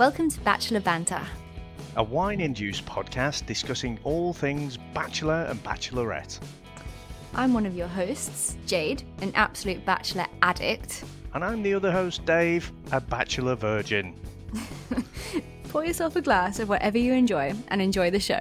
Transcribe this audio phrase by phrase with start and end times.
[0.00, 1.20] Welcome to Bachelor Banter.
[1.96, 6.40] a wine induced podcast discussing all things Bachelor and Bachelorette.
[7.34, 11.04] I'm one of your hosts, Jade, an absolute Bachelor addict.
[11.34, 14.18] And I'm the other host, Dave, a Bachelor virgin.
[15.64, 18.40] Pour yourself a glass of whatever you enjoy and enjoy the show.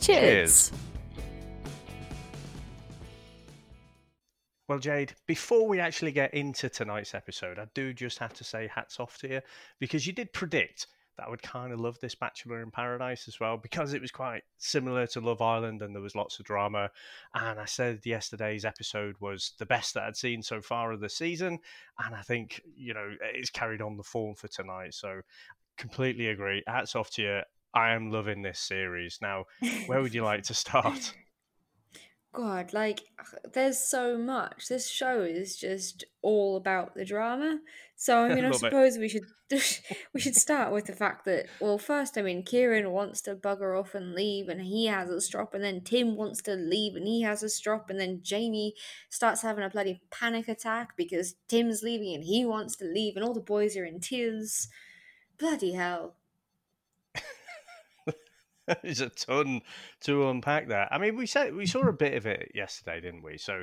[0.00, 0.70] Cheers.
[0.70, 0.72] Cheers.
[4.68, 8.68] Well, Jade, before we actually get into tonight's episode, I do just have to say
[8.72, 9.40] hats off to you
[9.78, 13.40] because you did predict that I would kind of love this Bachelor in Paradise as
[13.40, 16.90] well because it was quite similar to Love Island and there was lots of drama.
[17.34, 21.08] And I said yesterday's episode was the best that I'd seen so far of the
[21.08, 21.58] season.
[22.04, 24.94] And I think, you know, it's carried on the form for tonight.
[24.94, 25.20] So
[25.78, 26.62] completely agree.
[26.66, 27.40] Hats off to you.
[27.72, 29.18] I am loving this series.
[29.22, 29.44] Now,
[29.86, 31.14] where would you like to start?
[32.36, 33.00] God, like
[33.54, 34.68] there's so much.
[34.68, 37.60] This show is just all about the drama.
[37.96, 38.58] So I mean, I Love it.
[38.58, 39.24] suppose we should
[40.12, 43.78] we should start with the fact that well, first I mean, Kieran wants to bugger
[43.78, 47.06] off and leave, and he has a strop, and then Tim wants to leave, and
[47.06, 48.74] he has a strop, and then Jamie
[49.08, 53.24] starts having a bloody panic attack because Tim's leaving and he wants to leave, and
[53.24, 54.68] all the boys are in tears.
[55.38, 56.16] Bloody hell!
[58.82, 59.62] There's a ton
[60.02, 60.88] to unpack there.
[60.92, 63.38] I mean, we said we saw a bit of it yesterday, didn't we?
[63.38, 63.62] So,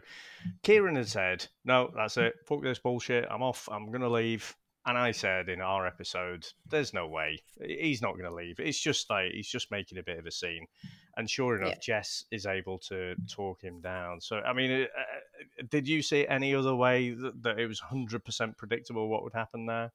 [0.64, 2.36] Kieran had said, "No, that's it.
[2.46, 3.28] Fuck this bullshit.
[3.30, 3.68] I'm off.
[3.72, 8.34] I'm gonna leave." And I said in our episode, "There's no way he's not gonna
[8.34, 8.60] leave.
[8.60, 10.68] It's just like he's just making a bit of a scene."
[11.16, 11.80] And sure enough, Yeah.
[11.80, 14.20] Jess is able to talk him down.
[14.20, 17.80] So, I mean, uh, uh, did you see any other way that, that it was
[17.80, 19.92] hundred percent predictable what would happen there?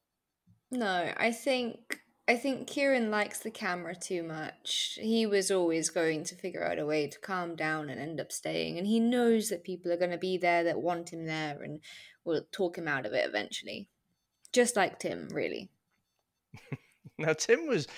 [0.71, 4.99] No, I think I think Kieran likes the camera too much.
[5.01, 8.31] He was always going to figure out a way to calm down and end up
[8.31, 11.63] staying, and he knows that people are going to be there that want him there
[11.63, 11.81] and
[12.27, 13.89] will talk him out of it eventually.
[14.53, 15.71] Just like Tim, really.
[17.21, 17.89] Now Tim was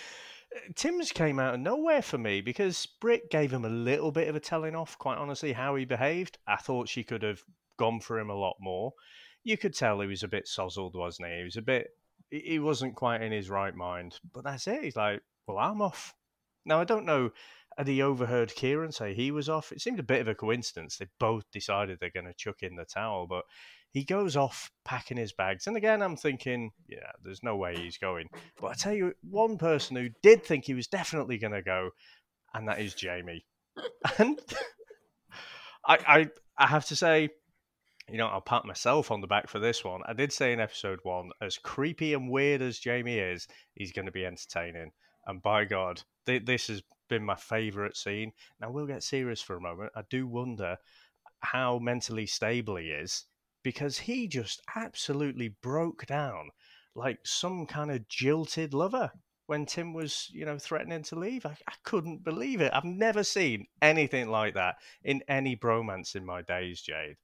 [0.74, 4.34] Tim's came out of nowhere for me because Britt gave him a little bit of
[4.34, 6.38] a telling off, quite honestly, how he behaved.
[6.46, 7.42] I thought she could have
[7.76, 8.94] gone for him a lot more.
[9.44, 11.36] You could tell he was a bit sozzled, wasn't he?
[11.36, 11.88] He was a bit
[12.30, 14.18] he wasn't quite in his right mind.
[14.32, 14.84] But that's it.
[14.84, 16.14] He's like, Well, I'm off.
[16.64, 17.30] Now I don't know
[17.78, 19.72] had he overheard Kieran say he was off?
[19.72, 20.98] It seemed a bit of a coincidence.
[20.98, 23.44] They both decided they're gonna chuck in the towel, but
[23.92, 25.66] he goes off packing his bags.
[25.66, 28.28] And again, I'm thinking, yeah, there's no way he's going.
[28.60, 31.90] But I tell you, one person who did think he was definitely going to go,
[32.54, 33.44] and that is Jamie.
[34.18, 34.38] And
[35.86, 37.30] I, I, I have to say,
[38.10, 40.00] you know, I'll pat myself on the back for this one.
[40.06, 44.06] I did say in episode one, as creepy and weird as Jamie is, he's going
[44.06, 44.92] to be entertaining.
[45.26, 48.32] And by God, th- this has been my favourite scene.
[48.60, 49.92] Now, we'll get serious for a moment.
[49.94, 50.76] I do wonder
[51.40, 53.24] how mentally stable he is
[53.62, 56.50] because he just absolutely broke down
[56.94, 59.10] like some kind of jilted lover
[59.46, 61.44] when Tim was, you know, threatening to leave.
[61.44, 62.72] I, I couldn't believe it.
[62.72, 67.16] I've never seen anything like that in any bromance in my days, Jade.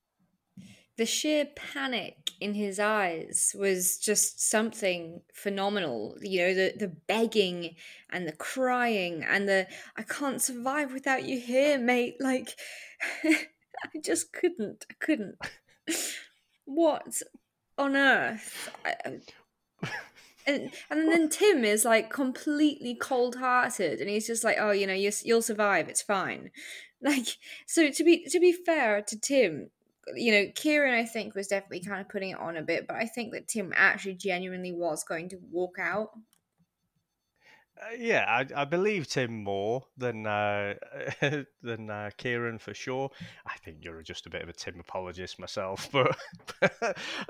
[0.97, 6.17] The sheer panic in his eyes was just something phenomenal.
[6.23, 7.77] You know, the, the begging
[8.11, 12.17] and the crying and the I can't survive without you here, mate.
[12.21, 12.59] Like,
[13.25, 14.87] I just couldn't.
[14.91, 15.37] I couldn't.
[16.65, 17.21] what
[17.79, 18.71] on earth?
[18.85, 19.21] I, I- um,
[20.47, 24.95] and and then Tim is like completely cold-hearted, and he's just like, "Oh, you know,
[24.95, 25.89] you, you'll survive.
[25.89, 26.51] It's fine."
[27.03, 27.27] Like,
[27.67, 29.71] so to be to be fair to Tim,
[30.15, 32.97] you know, Kieran, I think, was definitely kind of putting it on a bit, but
[32.97, 36.11] I think that Tim actually genuinely was going to walk out.
[37.79, 40.75] Uh, yeah, I, I believe Tim more than uh,
[41.63, 43.11] than uh, Kieran for sure.
[43.47, 46.17] I think you're just a bit of a Tim apologist myself, but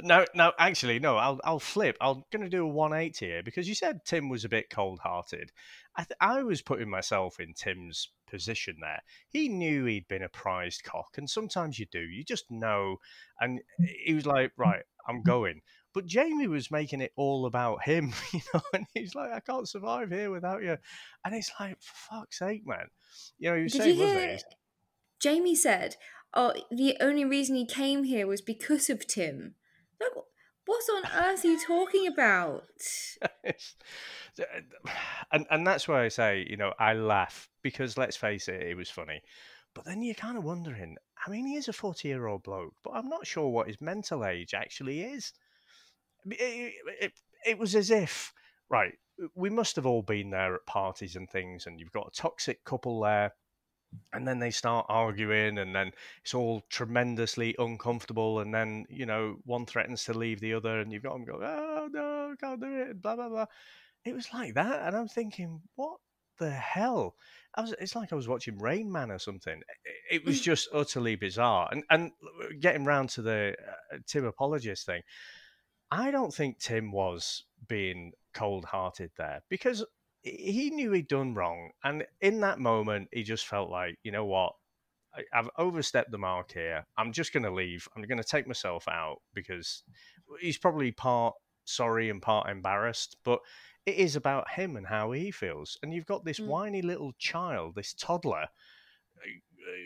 [0.03, 1.17] no, no, actually, no.
[1.17, 1.97] I'll I'll flip.
[2.01, 5.51] I'm going to do a 180 here because you said Tim was a bit cold-hearted.
[5.97, 9.03] I th- I was putting myself in Tim's position there.
[9.29, 12.01] He knew he'd been a prized cock, and sometimes you do.
[12.01, 12.99] You just know.
[13.41, 13.61] And
[14.05, 15.63] he was like, "Right, I'm going."
[15.97, 19.67] But Jamie was making it all about him, you know, and he's like, I can't
[19.67, 20.77] survive here without you.
[21.25, 22.89] And it's like, for fuck's sake, man.
[23.39, 24.39] You know, he was Did saying, you hear?
[25.21, 25.97] Jamie said,
[26.35, 29.55] "Oh, the only reason he came here was because of Tim."
[29.99, 30.11] Like,
[30.67, 32.65] what on earth are you talking about?
[35.33, 38.77] and, and that's why I say, you know, I laugh because let's face it, it
[38.77, 39.23] was funny.
[39.73, 42.75] But then you're kind of wondering, I mean, he is a 40 year old bloke,
[42.85, 45.33] but I'm not sure what his mental age actually is.
[46.31, 47.13] It, it,
[47.47, 48.33] it was as if,
[48.69, 48.95] right,
[49.35, 52.65] we must have all been there at parties and things, and you've got a toxic
[52.65, 53.33] couple there,
[54.13, 55.93] and then they start arguing, and then
[56.23, 60.93] it's all tremendously uncomfortable, and then, you know, one threatens to leave the other, and
[60.93, 63.47] you've got them go, oh, no, can't do it, blah, blah, blah.
[64.05, 65.99] it was like that, and I'm thinking, what
[66.39, 67.15] the hell?
[67.55, 69.63] I was, it's like I was watching Rain Man or something.
[70.11, 71.69] It, it was just utterly bizarre.
[71.73, 72.13] And and
[72.61, 73.57] getting round to the
[73.93, 75.03] uh, Tim apologist thing,
[75.97, 79.85] I don't think Tim was being cold-hearted there because
[80.23, 84.27] he knew he'd done wrong, and in that moment, he just felt like, you know
[84.27, 84.53] what,
[85.33, 86.85] I've overstepped the mark here.
[86.99, 87.89] I'm just going to leave.
[87.97, 89.83] I'm going to take myself out because
[90.41, 91.35] he's probably part
[91.65, 93.41] sorry and part embarrassed, but
[93.87, 95.79] it is about him and how he feels.
[95.83, 96.47] And you've got this mm.
[96.47, 98.49] whiny little child, this toddler,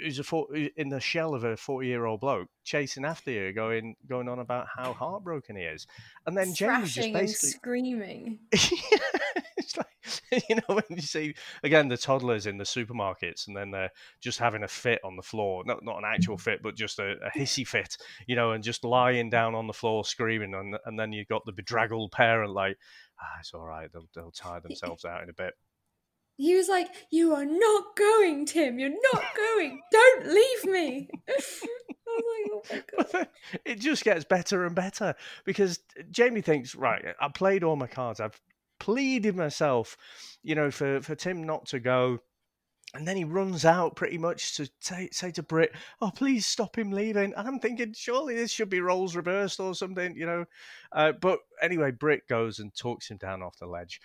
[0.03, 4.29] who's a four, in the shell of a forty-year-old bloke chasing after you, going going
[4.29, 5.87] on about how heartbroken he is,
[6.27, 8.39] and then Jamie just basically screaming.
[8.53, 9.87] it's like
[10.49, 13.91] you know when you see again the toddlers in the supermarkets, and then they're
[14.21, 17.17] just having a fit on the floor, not not an actual fit, but just a,
[17.25, 17.97] a hissy fit,
[18.27, 21.45] you know, and just lying down on the floor screaming, and and then you've got
[21.45, 22.77] the bedraggled parent like,
[23.21, 25.55] ah, it's all right, they'll they'll tire themselves out in a bit.
[26.41, 28.79] He was like, You are not going, Tim.
[28.79, 29.83] You're not going.
[29.93, 31.11] Don't leave me.
[32.09, 32.63] oh
[33.67, 35.15] it just gets better and better
[35.45, 38.21] because Jamie thinks, right, I played all my cards.
[38.21, 38.41] I've
[38.79, 39.99] pleaded myself,
[40.43, 42.21] you know, for, for Tim not to go.
[42.95, 46.91] And then he runs out pretty much to say, to Britt, "Oh, please stop him
[46.91, 50.47] leaving." And I'm thinking, surely this should be roles reversed or something, you know.
[50.91, 54.01] Uh, but anyway, Britt goes and talks him down off the ledge.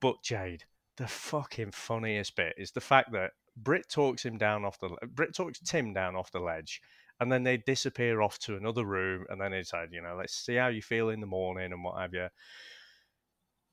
[0.00, 0.64] But Jade,
[0.98, 5.34] the fucking funniest bit is the fact that Britt talks him down off the Britt
[5.34, 6.80] talks Tim down off the ledge,
[7.20, 10.34] and then they disappear off to another room, and then they decide, you know, let's
[10.34, 12.28] see how you feel in the morning and what have you.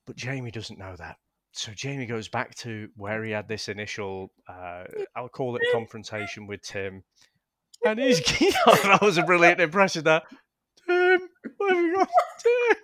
[0.06, 1.18] But Jamie doesn't know that.
[1.51, 4.83] So Jamie goes back to where he had this initial, uh,
[5.16, 7.04] I'll call it confrontation with Tim,
[7.86, 8.19] and he's
[8.66, 10.04] that was a brilliant impression.
[10.04, 10.24] That
[10.88, 12.78] Tim, what have you got, Tim?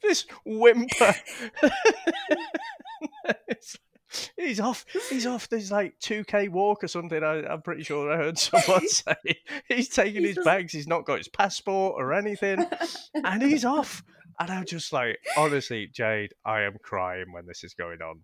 [0.02, 1.14] this whimper.
[4.36, 4.84] he's off.
[5.08, 5.48] He's off.
[5.48, 7.22] There's like two k walk or something.
[7.22, 9.14] I, am pretty sure I heard someone say
[9.68, 10.72] he's taking his bags.
[10.72, 12.66] He's not got his passport or anything,
[13.14, 14.02] and he's off.
[14.38, 18.20] And I'm just like, honestly, Jade, I am crying when this is going on.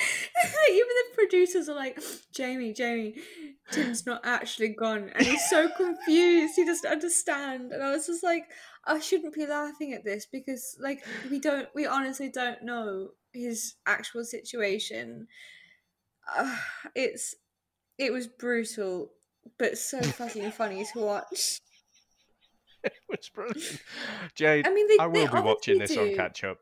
[0.70, 1.98] Even the producers are like,
[2.34, 3.14] Jamie, Jamie,
[3.70, 5.10] Tim's not actually gone.
[5.14, 6.54] And he's so confused.
[6.56, 7.72] He doesn't understand.
[7.72, 8.44] And I was just like,
[8.86, 13.74] I shouldn't be laughing at this because, like, we don't, we honestly don't know his
[13.86, 15.26] actual situation.
[16.36, 16.56] Uh,
[16.94, 17.34] it's,
[17.98, 19.10] it was brutal,
[19.58, 21.60] but so fucking funny to watch.
[22.82, 23.82] It was brilliant.
[24.34, 26.00] Jade, I mean, they, I will be watching this do.
[26.00, 26.56] on catch up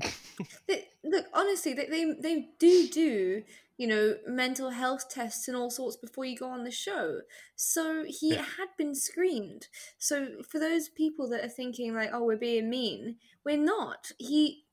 [0.66, 3.42] they, look, honestly, they, they they do do
[3.76, 7.20] you know mental health tests and all sorts before you go on the show.
[7.56, 8.44] So he yeah.
[8.58, 9.68] had been screened.
[9.98, 14.12] So for those people that are thinking like, oh, we're being mean, we're not.
[14.18, 14.64] He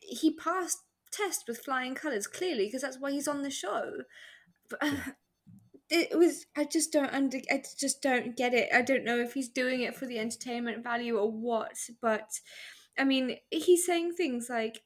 [0.00, 0.78] he passed
[1.10, 3.92] test with flying colors clearly because that's why he's on the show.
[4.68, 4.96] But, uh,
[5.90, 8.68] it was I just don't under I just don't get it.
[8.74, 12.28] I don't know if he's doing it for the entertainment value or what, but
[12.98, 14.82] I mean, he's saying things like,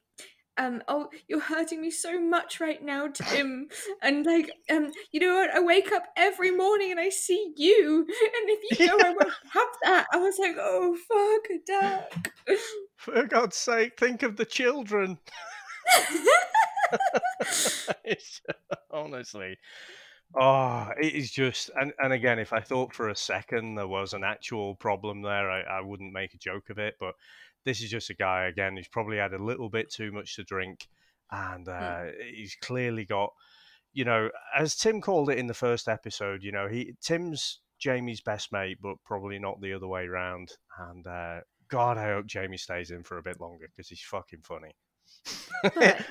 [0.57, 3.69] um, oh, you're hurting me so much right now, Tim.
[4.01, 5.49] and like, um, you know what?
[5.49, 8.05] I wake up every morning and I see you.
[8.07, 10.05] And if you go, I won't have that.
[10.11, 12.29] I was like, oh, fuck, duck.
[12.97, 15.17] For God's sake, think of the children.
[18.91, 19.57] honestly.
[20.35, 24.13] Oh, it is just, and, and again, if I thought for a second there was
[24.13, 26.95] an actual problem there, I, I wouldn't make a joke of it.
[26.99, 27.13] But
[27.65, 30.43] this is just a guy again who's probably had a little bit too much to
[30.43, 30.87] drink,
[31.31, 31.73] and hmm.
[31.73, 32.13] uh, mm.
[32.35, 33.31] he's clearly got,
[33.93, 36.43] you know, as Tim called it in the first episode.
[36.43, 40.51] You know, he Tim's Jamie's best mate, but probably not the other way around.
[40.79, 44.41] And uh, God, I hope Jamie stays in for a bit longer because he's fucking
[44.43, 44.75] funny.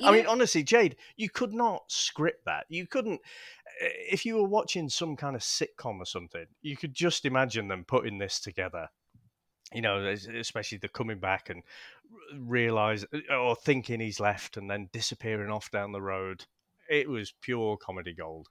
[0.05, 2.65] I mean, honestly, Jade, you could not script that.
[2.69, 3.21] You couldn't,
[3.81, 7.85] if you were watching some kind of sitcom or something, you could just imagine them
[7.87, 8.89] putting this together
[9.73, 11.63] you know, especially the coming back and
[12.37, 16.45] realize uh, or thinking he's left and then disappearing off down the road.
[16.91, 18.49] It was pure comedy gold.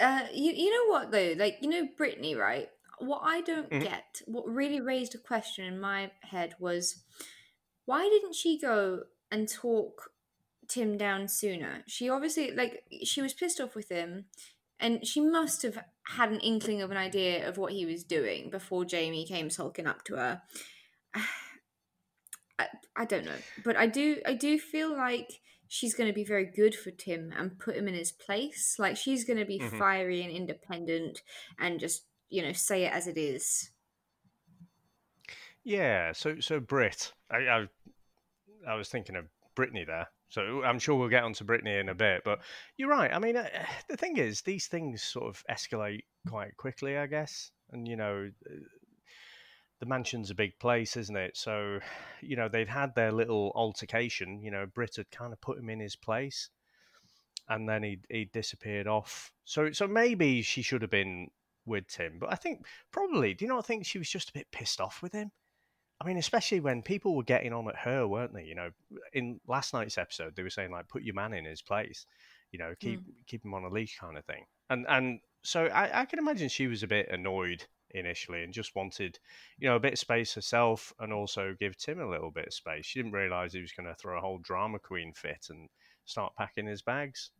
[0.00, 2.68] Uh, you you know what though, like you know Brittany, right?
[2.98, 3.84] What I don't mm-hmm.
[3.84, 7.02] get, what really raised a question in my head was,
[7.84, 10.10] why didn't she go and talk
[10.68, 11.84] Tim down sooner?
[11.86, 14.26] She obviously like she was pissed off with him
[14.82, 18.50] and she must have had an inkling of an idea of what he was doing
[18.50, 20.42] before Jamie came sulking up to her.
[22.58, 26.24] I, I don't know, but I do I do feel like she's going to be
[26.24, 28.76] very good for Tim and put him in his place.
[28.78, 29.78] Like she's going to be mm-hmm.
[29.78, 31.22] fiery and independent
[31.58, 33.70] and just you know say it as it is.
[35.64, 37.66] Yeah, so so Brit, I, I
[38.68, 39.24] I was thinking of
[39.54, 40.08] Brittany there.
[40.32, 42.40] So I'm sure we'll get onto Brittany in a bit, but
[42.78, 43.12] you're right.
[43.12, 43.46] I mean, uh,
[43.88, 47.50] the thing is, these things sort of escalate quite quickly, I guess.
[47.70, 48.54] And you know, uh,
[49.80, 51.36] the mansion's a big place, isn't it?
[51.36, 51.80] So,
[52.22, 54.40] you know, they'd had their little altercation.
[54.40, 56.48] You know, Brit had kind of put him in his place,
[57.50, 59.32] and then he he disappeared off.
[59.44, 61.28] So so maybe she should have been
[61.66, 63.34] with Tim, but I think probably.
[63.34, 65.30] Do you not think she was just a bit pissed off with him?
[66.02, 68.42] I mean, especially when people were getting on at her, weren't they?
[68.42, 68.70] You know,
[69.12, 72.06] in last night's episode, they were saying like, "Put your man in his place,"
[72.50, 73.12] you know, keep mm.
[73.26, 74.44] keep him on a leash, kind of thing.
[74.68, 78.74] And and so I, I can imagine she was a bit annoyed initially and just
[78.74, 79.20] wanted,
[79.58, 82.54] you know, a bit of space herself and also give Tim a little bit of
[82.54, 82.84] space.
[82.84, 85.68] She didn't realize he was going to throw a whole drama queen fit and
[86.04, 87.30] start packing his bags.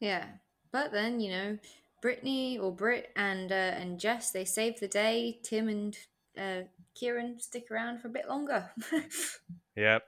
[0.00, 0.26] Yeah,
[0.70, 1.58] but then you know,
[2.02, 5.40] Brittany or Brit and uh, and Jess they saved the day.
[5.42, 5.96] Tim and
[6.40, 6.62] uh,
[6.94, 8.70] Kieran stick around for a bit longer.
[9.76, 10.02] yep.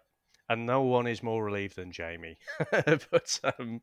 [0.49, 2.37] And no one is more relieved than Jamie.
[2.71, 3.81] but um,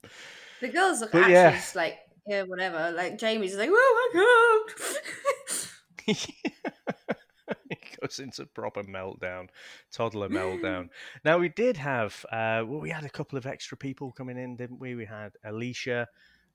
[0.61, 1.51] the girls are actually yeah.
[1.51, 2.91] just like, yeah, whatever.
[2.91, 6.15] Like Jamie's like, oh my god.
[6.15, 9.47] he goes into proper meltdown,
[9.91, 10.89] toddler meltdown.
[11.23, 14.55] Now we did have, uh, well, we had a couple of extra people coming in,
[14.55, 14.95] didn't we?
[14.95, 16.07] We had Alicia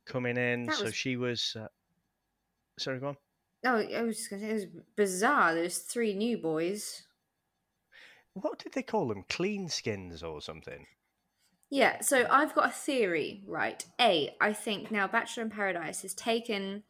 [0.05, 1.57] coming in, so she was.
[1.59, 1.69] Uh,
[2.79, 3.17] sorry, go on.
[3.65, 4.67] Oh, I was just gonna say it was
[4.97, 5.55] bizarre.
[5.55, 7.03] There's three new boys.
[8.35, 9.25] What did they call them?
[9.29, 10.87] Clean skins or something?
[11.71, 13.85] Yeah, so I've got a theory, right?
[14.01, 16.83] A, I think now Bachelor in Paradise has taken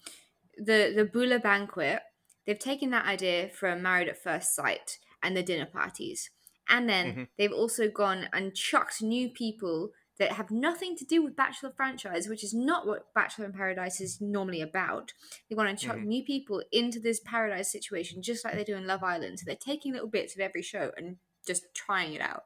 [0.59, 2.01] the the Bula banquet.
[2.47, 6.31] They've taken that idea from Married at First Sight and the dinner parties,
[6.69, 7.23] and then mm-hmm.
[7.39, 12.29] they've also gone and chucked new people that have nothing to do with Bachelor franchise,
[12.29, 15.13] which is not what Bachelor in Paradise is normally about.
[15.49, 16.09] They want to chuck mm-hmm.
[16.09, 19.41] new people into this paradise situation, just like they do in Love Island.
[19.41, 21.17] So they're taking little bits of every show and
[21.47, 22.45] just trying it out.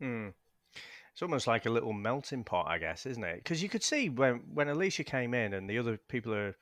[0.00, 0.28] Hmm.
[1.12, 3.36] It's almost like a little melting pot, I guess, isn't it?
[3.36, 6.56] Because you could see when when Alicia came in and the other people are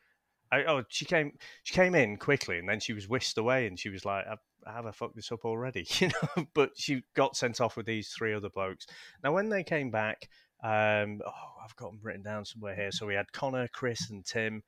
[0.52, 1.32] I, oh, she came.
[1.62, 4.26] She came in quickly, and then she was whisked away, and she was like,
[4.66, 6.46] "Have I fucked this up already?" You know.
[6.54, 8.86] but she got sent off with these three other blokes.
[9.22, 10.28] Now, when they came back,
[10.62, 12.92] um, oh, I've got them written down somewhere here.
[12.92, 14.62] So we had Connor, Chris, and Tim.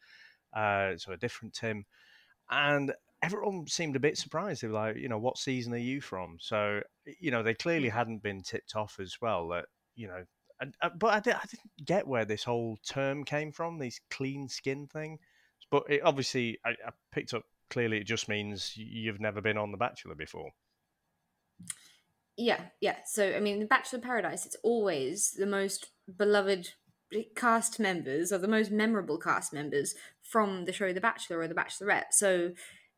[0.54, 1.84] Uh, so a different Tim,
[2.50, 4.62] and everyone seemed a bit surprised.
[4.62, 6.36] They were like, you know, what season are you from?
[6.40, 6.80] So,
[7.18, 9.48] you know, they clearly hadn't been tipped off as well.
[9.48, 10.24] That you know,
[10.60, 13.78] and, uh, but I, did, I didn't get where this whole term came from.
[13.78, 15.18] This clean skin thing.
[15.70, 19.72] But it, obviously, I, I picked up clearly it just means you've never been on
[19.72, 20.50] The Bachelor before.
[22.36, 22.96] Yeah, yeah.
[23.06, 26.70] So, I mean, The Bachelor Paradise, it's always the most beloved
[27.36, 31.54] cast members or the most memorable cast members from the show The Bachelor or The
[31.54, 32.12] Bachelorette.
[32.12, 32.52] So,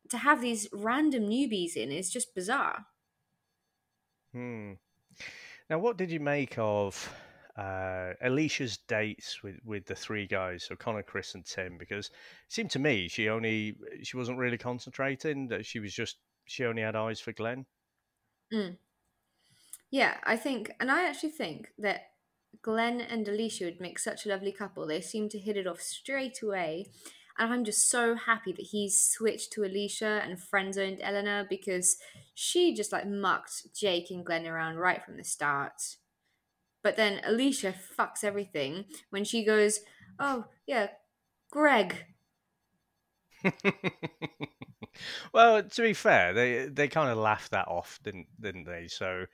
[0.09, 2.85] to have these random newbies in is just bizarre.
[4.33, 4.73] Hmm.
[5.69, 7.09] Now, what did you make of
[7.57, 12.13] uh, Alicia's dates with, with the three guys, so Connor, Chris, and Tim, because it
[12.49, 15.47] seemed to me she only she wasn't really concentrating.
[15.47, 17.65] That she was just she only had eyes for Glenn.
[18.53, 18.77] Mm.
[19.89, 22.01] Yeah, I think, and I actually think that
[22.61, 24.85] Glenn and Alicia would make such a lovely couple.
[24.85, 26.87] They seem to hit it off straight away.
[27.39, 31.97] And I'm just so happy that he's switched to Alicia and friend zoned Eleanor because
[32.33, 35.97] she just like mucked Jake and Glenn around right from the start.
[36.87, 39.81] But then Alicia fucks everything when she goes,
[40.21, 40.87] "Oh yeah,
[41.51, 42.05] Greg."
[45.33, 48.87] well, to be fair, they they kind of laughed that off, didn't didn't they?
[48.87, 49.25] So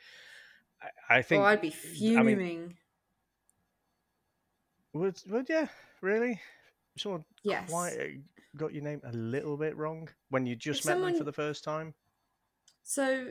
[0.82, 1.44] I, I think.
[1.44, 2.18] Oh, I'd be fuming.
[2.18, 2.74] I mean,
[4.94, 5.70] would would you
[6.02, 6.42] really?
[6.98, 7.70] Someone yes.
[7.70, 8.06] quite uh,
[8.58, 11.12] got your name a little bit wrong when you just if met someone...
[11.12, 11.94] them for the first time.
[12.82, 13.28] So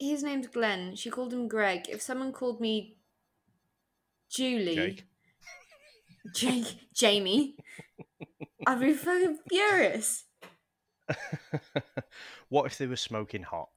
[0.00, 0.96] his name's Glenn.
[0.96, 1.88] She called him Greg.
[1.88, 2.97] If someone called me
[4.30, 5.04] Julie, Jake,
[6.34, 7.56] Jake Jamie,
[8.66, 10.24] I'd be fucking furious.
[12.48, 13.68] what if they were smoking hot?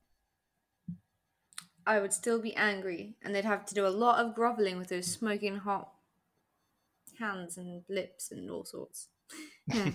[1.85, 4.89] I would still be angry, and they'd have to do a lot of groveling with
[4.89, 5.91] those smoking hot
[7.19, 9.07] hands and lips and all sorts.
[9.71, 9.93] I'm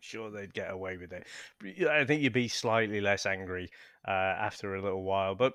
[0.00, 1.26] sure they'd get away with it.
[1.88, 3.70] I think you'd be slightly less angry
[4.06, 5.54] uh, after a little while, but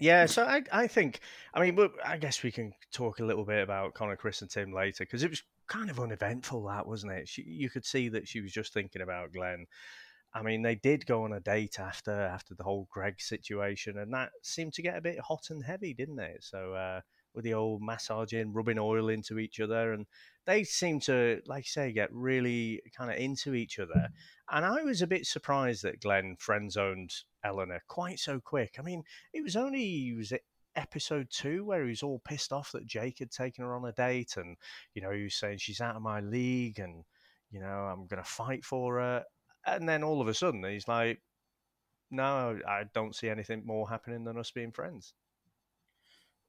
[0.00, 1.20] yeah, so I, I think,
[1.52, 4.72] I mean, I guess we can talk a little bit about Connor, Chris, and Tim
[4.72, 7.28] later because it was kind of uneventful, that wasn't it?
[7.28, 9.66] She, you could see that she was just thinking about Glenn.
[10.34, 14.12] I mean, they did go on a date after after the whole Greg situation, and
[14.12, 16.42] that seemed to get a bit hot and heavy, didn't it?
[16.42, 17.00] So uh,
[17.34, 20.06] with the old massaging, rubbing oil into each other, and
[20.46, 24.08] they seem to, like I say, get really kind of into each other.
[24.50, 27.12] And I was a bit surprised that Glenn friend zoned
[27.44, 28.76] Eleanor quite so quick.
[28.78, 30.42] I mean, it was only was it
[30.76, 33.92] episode two where he was all pissed off that Jake had taken her on a
[33.92, 34.56] date, and
[34.94, 37.04] you know he was saying she's out of my league, and
[37.50, 39.24] you know I'm going to fight for her.
[39.66, 41.20] And then all of a sudden he's like,
[42.10, 45.14] "No, I don't see anything more happening than us being friends."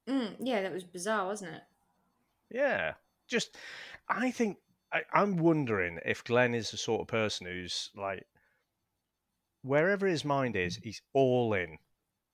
[0.08, 1.62] Mm, yeah, that was bizarre, wasn't it?
[2.52, 2.94] Yeah,
[3.28, 3.58] just
[4.08, 4.58] I think
[4.94, 8.26] I, I'm wondering if Glenn is the sort of person who's like
[9.64, 11.78] wherever his mind is, he's all in.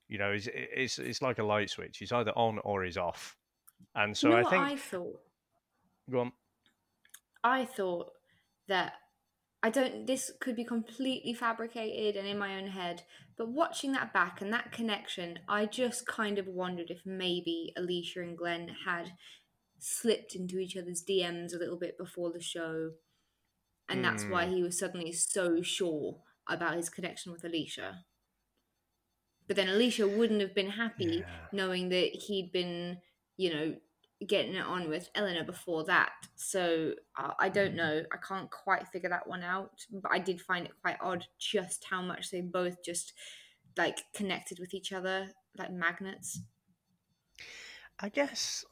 [0.10, 1.98] You know, it's it's, it's like a light switch.
[1.98, 3.38] He's either on or he's off.
[3.96, 5.22] And so you know I what think I thought.
[6.12, 6.32] go on.
[7.44, 8.12] I thought
[8.68, 8.94] that
[9.64, 10.08] I don't.
[10.08, 13.04] This could be completely fabricated and in my own head.
[13.38, 18.22] But watching that back and that connection, I just kind of wondered if maybe Alicia
[18.22, 19.14] and Glenn had
[19.78, 22.92] slipped into each other's DMs a little bit before the show,
[23.90, 24.54] and that's why Hmm.
[24.54, 28.06] he was suddenly so sure about his connection with Alicia.
[29.48, 31.48] But then Alicia wouldn't have been happy Yeah.
[31.52, 33.02] knowing that he'd been,
[33.38, 33.82] you know,
[34.28, 36.12] getting it on with Eleanor before that.
[36.36, 38.04] So uh, I don't know.
[38.14, 39.86] I can't quite figure that one out.
[39.92, 43.14] But I did find it quite odd just how much they both just
[43.78, 46.42] like connected with each other like magnets.
[48.00, 48.66] I guess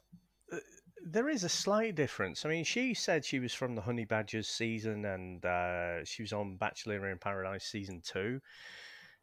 [0.52, 0.58] uh,
[1.04, 2.44] there is a slight difference.
[2.44, 6.32] I mean, she said she was from the Honey Badgers season and uh, she was
[6.32, 8.40] on Bachelor in Paradise season two.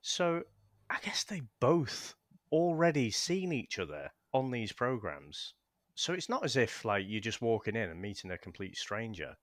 [0.01, 0.43] So
[0.89, 2.15] I guess they both
[2.51, 5.53] already seen each other on these programs.
[5.97, 9.35] So it's not as if like you're just walking in and meeting a complete stranger.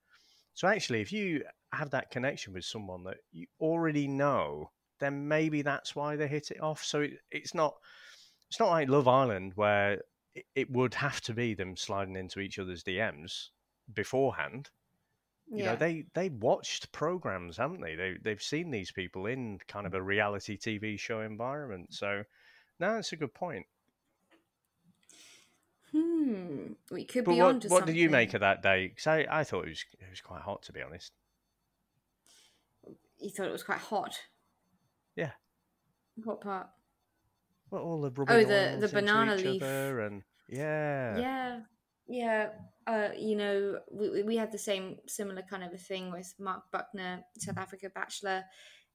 [0.54, 4.70] So actually, if you have that connection with someone that you already know,
[5.00, 6.84] then maybe that's why they hit it off.
[6.84, 7.74] So it, it's not
[8.48, 10.00] it's not like Love Island where
[10.36, 13.48] it, it would have to be them sliding into each other's DMs
[13.92, 14.70] beforehand.
[15.48, 17.96] You know, they they watched programs, haven't they?
[17.96, 21.94] They they've seen these people in kind of a reality TV show environment.
[21.94, 22.22] So,
[22.78, 23.66] no, that's a good point.
[25.94, 26.72] Hmm.
[26.90, 28.88] We could But be what onto what did you make of that day?
[28.88, 31.12] Because I, I thought it was it was quite hot to be honest.
[33.20, 34.18] You thought it was quite hot.
[35.16, 35.30] Yeah.
[36.24, 36.68] What part?
[37.70, 39.62] Well, all the rubbing Oh, the- the banana leaf.
[39.62, 41.60] and yeah, Yeah,
[42.08, 42.48] yeah.
[42.86, 46.34] Uh, you know, we we- we had the same similar kind of a thing with
[46.38, 48.44] Marc Buckner, South Africa Bachelor,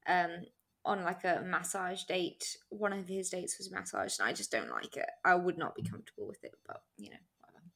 [0.06, 0.44] um,
[0.84, 2.56] on like a massage date.
[2.70, 5.08] One of his dates was massage, and I just don't like it.
[5.24, 7.66] I would not be comfortable with it, but you know, whatever.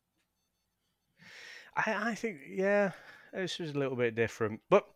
[1.76, 2.92] I I think yeah,
[3.32, 4.86] this was a little bit different, but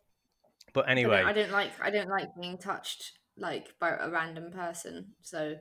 [0.73, 4.09] but I don't- anyway, I don't like I don't like being touched like by a
[4.11, 5.15] random person.
[5.23, 5.57] So,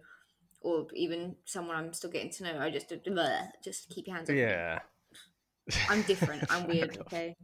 [0.62, 2.60] or even someone I'm still getting to know.
[2.60, 4.40] I just uh, bleh, just keep your hands me.
[4.42, 4.80] yeah.
[5.90, 6.44] I'm different.
[6.50, 6.98] I'm weird.
[7.02, 7.36] Okay.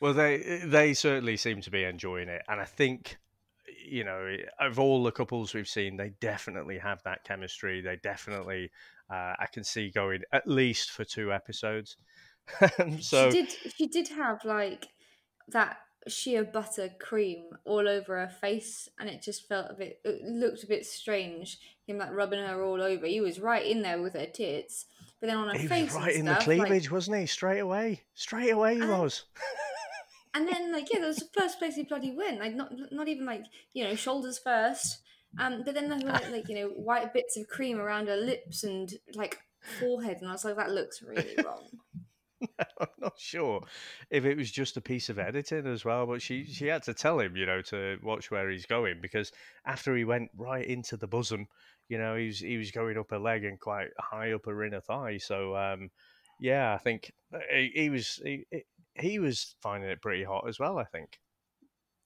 [0.00, 3.16] Well, they they certainly seem to be enjoying it, and I think
[3.84, 7.80] you know of all the couples we've seen, they definitely have that chemistry.
[7.80, 8.70] They definitely,
[9.10, 11.96] uh, I can see going at least for two episodes.
[13.00, 14.88] so she did she did have like
[15.48, 20.22] that shea butter cream all over her face and it just felt a bit it
[20.22, 24.02] looked a bit strange him like rubbing her all over he was right in there
[24.02, 24.84] with her tits
[25.24, 25.62] but then on her face.
[25.62, 27.24] he face was right in and the stuff, like- cleavage, wasn't he?
[27.24, 29.24] Straight away, straight away he was.
[30.34, 33.08] and then like yeah that was the first place he bloody went like not not
[33.08, 34.98] even like you know shoulders first
[35.38, 38.16] um but then there were like, like you know white bits of cream around her
[38.16, 39.38] lips and like
[39.80, 41.68] forehead and i was like that looks really wrong
[42.80, 43.62] I'm not sure
[44.10, 46.94] if it was just a piece of editing as well, but she she had to
[46.94, 49.32] tell him, you know, to watch where he's going because
[49.64, 51.46] after he went right into the bosom,
[51.88, 54.64] you know, he was he was going up her leg and quite high up her
[54.64, 55.18] inner thigh.
[55.18, 55.90] So um,
[56.40, 58.44] yeah, I think uh, he, he was he,
[58.94, 60.78] he was finding it pretty hot as well.
[60.78, 61.18] I think.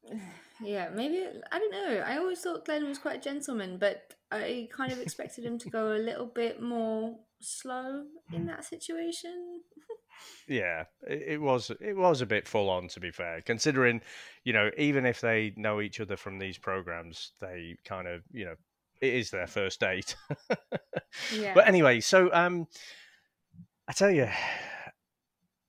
[0.60, 2.02] Yeah, maybe I don't know.
[2.04, 5.70] I always thought Glenn was quite a gentleman, but I kind of expected him to
[5.70, 9.62] go a little bit more slow in that situation.
[10.48, 14.00] Yeah, it, it was it was a bit full on to be fair, considering
[14.42, 18.46] you know even if they know each other from these programs, they kind of you
[18.46, 18.54] know
[19.00, 20.16] it is their first date.
[21.32, 21.54] Yeah.
[21.54, 22.66] But anyway, so um,
[23.88, 24.28] I tell you,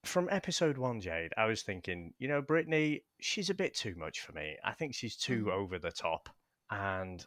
[0.09, 4.21] from episode one, Jade, I was thinking, you know, Brittany, she's a bit too much
[4.21, 4.57] for me.
[4.63, 5.51] I think she's too Mhm.
[5.51, 6.29] over the top,
[6.69, 7.25] and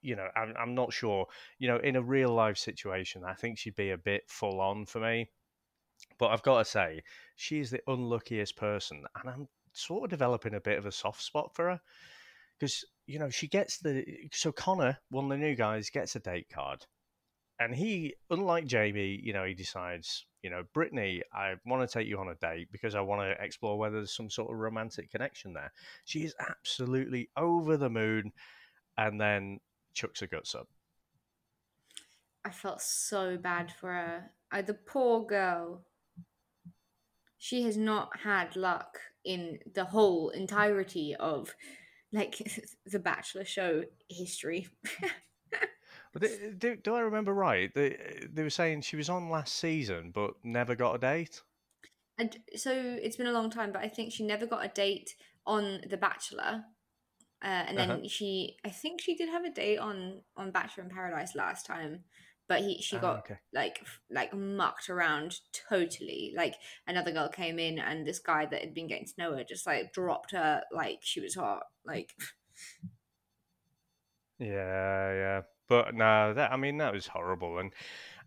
[0.00, 1.28] you know, I'm I'm not sure.
[1.58, 4.86] You know, in a real life situation, I think she'd be a bit full on
[4.86, 5.30] for me.
[6.18, 7.02] But I've got to say,
[7.36, 11.54] she's the unluckiest person, and I'm sort of developing a bit of a soft spot
[11.54, 11.80] for her
[12.58, 16.20] because you know she gets the so Connor, one of the new guys, gets a
[16.20, 16.86] date card,
[17.60, 22.08] and he, unlike Jamie, you know, he decides, you know, Brittany, I want to take
[22.08, 25.10] you on a date because I want to explore whether there's some sort of romantic
[25.10, 25.72] connection there.
[26.04, 28.32] She is absolutely over the moon,
[28.98, 29.60] and then
[29.92, 30.68] chucks her guts up.
[32.44, 34.30] I felt so bad for her.
[34.50, 35.82] I, the poor girl.
[37.38, 41.54] She has not had luck in the whole entirety of
[42.12, 42.36] like
[42.86, 44.68] the Bachelor show history.
[46.14, 47.74] But do, do I remember right?
[47.74, 51.42] They, they were saying she was on last season but never got a date.
[52.18, 55.14] and so it's been a long time, but I think she never got a date
[55.46, 56.64] on The Bachelor.
[57.42, 58.08] Uh, and then Uh-huh.
[58.08, 62.04] she, I think she did have a date on on Bachelor in Paradise last time,
[62.48, 63.38] but he she Ah, got okay.
[63.54, 65.36] like like mucked around
[65.70, 66.34] totally.
[66.36, 69.44] Like another girl came in, and this guy that had been getting to know her
[69.44, 71.64] just like dropped her like she was hot.
[71.84, 72.14] Like
[74.38, 75.42] Yeah, yeah.
[75.68, 77.72] But no, that I mean that was horrible, and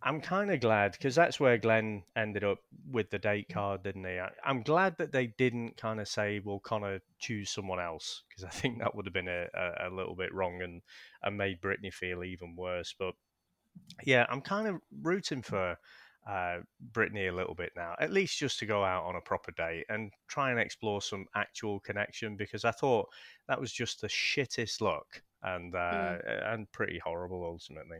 [0.04, 2.60] I'm kind of glad because that's where Glenn ended up
[2.91, 3.54] with the date mm.
[3.54, 4.19] card, didn't he?
[4.19, 8.43] I, I'm glad that they didn't kind of say, "Well, Connor, choose someone else," because
[8.43, 10.82] I think that would have been a, a, a little bit wrong and
[11.23, 12.93] and made Brittany feel even worse.
[12.97, 13.13] But
[14.04, 15.78] yeah, I'm kind of rooting for
[16.27, 16.57] uh,
[16.91, 19.85] Brittany a little bit now, at least just to go out on a proper date
[19.89, 23.07] and try and explore some actual connection because I thought
[23.47, 27.99] that was just the shittest look and uh, and pretty horrible ultimately.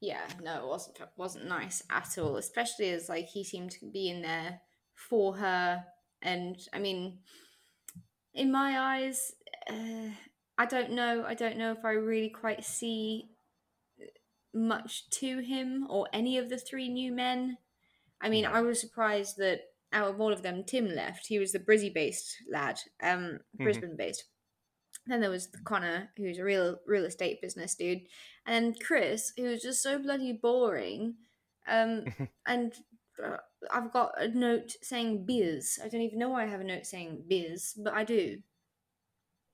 [0.00, 2.36] yeah, no, it wasn't wasn't nice at all.
[2.36, 4.60] Especially as like he seemed to be in there
[4.94, 5.84] for her,
[6.22, 7.18] and I mean,
[8.32, 9.32] in my eyes,
[9.70, 10.10] uh,
[10.56, 11.24] I don't know.
[11.26, 13.33] I don't know if I really quite see
[14.54, 17.58] much to him or any of the three new men.
[18.20, 19.62] I mean, I was surprised that
[19.92, 21.26] out of all of them, Tim left.
[21.26, 23.64] He was the Brizzy based lad, um, Mhm.
[23.64, 24.24] Brisbane based.
[25.06, 28.02] Then there was Connor, who's a real real estate business dude,
[28.46, 31.16] and then Chris, who was just so bloody boring.
[31.66, 32.04] Um,
[32.46, 32.74] and
[33.22, 33.38] uh,
[33.70, 35.78] I've got a note saying beers.
[35.82, 38.42] I don't even know why I have a note saying beers, but I do.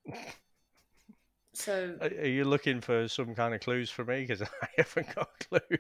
[1.52, 4.20] So Are are you looking for some kind of clues for me?
[4.20, 5.78] Because I haven't got a clue.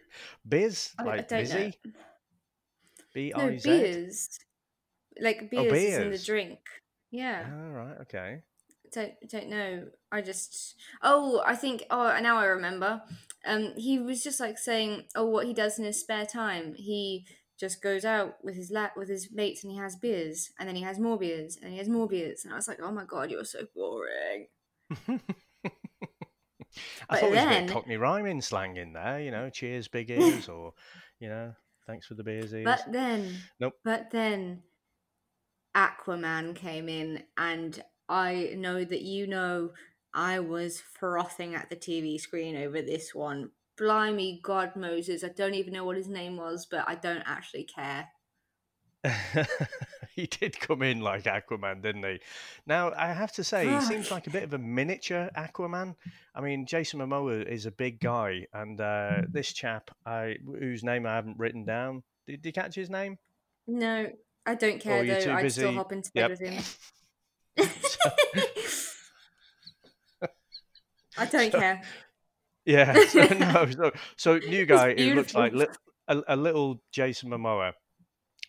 [0.48, 1.74] Biz, I, I like don't busy,
[3.14, 3.42] B know.
[3.42, 4.38] I No beers,
[5.20, 6.58] like beers, is in the drink.
[7.10, 7.46] Yeah.
[7.52, 8.42] All right, okay.
[8.92, 9.86] don't don't know.
[10.10, 13.02] I just oh I think oh now I remember.
[13.46, 16.74] Um, he was just like saying oh what he does in his spare time.
[16.74, 17.26] He
[17.58, 20.76] just goes out with his la- with his mates and he has beers and then
[20.76, 23.04] he has more beers and he has more beers and I was like oh my
[23.04, 24.46] god you're so boring.
[27.08, 30.10] I thought it was a bit Cockney rhyming slang in there, you know, cheers, big
[30.10, 30.74] ears, or,
[31.18, 31.54] you know,
[31.86, 32.64] thanks for the beers ears.
[32.64, 33.74] But then Nope.
[33.84, 34.62] But then
[35.76, 39.70] Aquaman came in and I know that you know
[40.12, 43.50] I was frothing at the TV screen over this one.
[43.76, 47.64] Blimey God Moses, I don't even know what his name was, but I don't actually
[47.64, 48.08] care.
[50.16, 52.20] he did come in like Aquaman, didn't he?
[52.66, 55.94] Now, I have to say, he seems like a bit of a miniature Aquaman.
[56.34, 61.06] I mean, Jason Momoa is a big guy, and uh, this chap, I, whose name
[61.06, 63.18] I haven't written down, did, did you catch his name?
[63.66, 64.08] No,
[64.46, 65.34] I don't care though.
[65.34, 66.30] I'd still hop into bed Yep.
[66.30, 66.62] with him.
[71.18, 71.82] I don't So- care.
[72.66, 72.92] Yeah.
[73.06, 75.66] So, no, so, so new guy who looks like li-
[76.06, 77.72] a, a little Jason Momoa.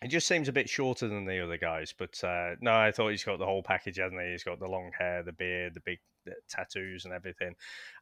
[0.02, 3.10] He just seems a bit shorter than the other guys, but uh, no, I thought
[3.10, 4.32] he's got the whole package, hasn't he?
[4.32, 6.00] He's got the long hair, the beard, the big
[6.48, 7.54] tattoos, and everything.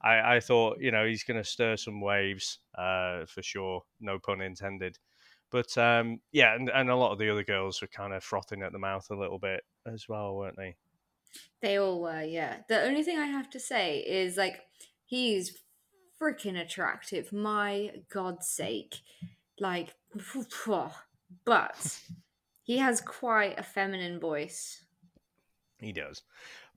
[0.02, 4.18] I, I thought, you know, he's going to stir some waves uh, for sure, no
[4.18, 4.98] pun intended.
[5.50, 8.62] But um, yeah, and, and a lot of the other girls were kind of frothing
[8.62, 10.76] at the mouth a little bit as well, weren't they?
[11.60, 12.58] They all were, yeah.
[12.68, 14.60] The only thing I have to say is like
[15.04, 15.58] he's
[16.20, 17.32] freaking attractive.
[17.32, 19.00] My God's sake,
[19.58, 19.94] like,
[21.44, 22.00] but
[22.62, 24.84] he has quite a feminine voice.
[25.78, 26.22] He does,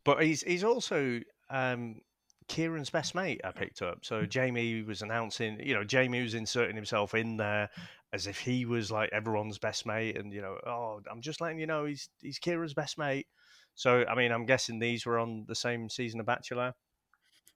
[0.03, 2.01] but he's he's also um,
[2.47, 3.41] Kieran's best mate.
[3.43, 3.99] I picked up.
[4.03, 7.69] So Jamie was announcing, you know, Jamie was inserting himself in there
[8.13, 11.59] as if he was like everyone's best mate, and you know, oh, I'm just letting
[11.59, 13.27] you know he's he's Kieran's best mate.
[13.75, 16.73] So I mean, I'm guessing these were on the same season of Bachelor.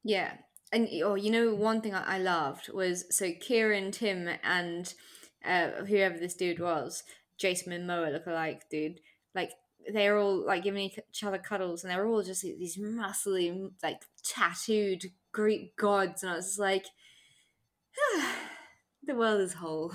[0.03, 0.33] Yeah.
[0.73, 4.93] And oh, you know, one thing I I loved was so Kieran, Tim, and
[5.45, 7.03] uh, whoever this dude was,
[7.37, 8.99] Jason Momoa look alike, dude.
[9.35, 9.51] Like
[9.91, 14.01] they're all like giving each other cuddles, and they're all just like, these muscly, like
[14.23, 16.85] tattooed Greek gods, and I was just like,
[19.03, 19.93] the world is whole.